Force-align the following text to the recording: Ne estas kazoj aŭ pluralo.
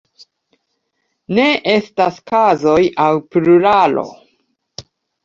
Ne 1.39 1.43
estas 1.73 2.17
kazoj 2.31 2.79
aŭ 3.05 3.11
pluralo. 3.37 4.07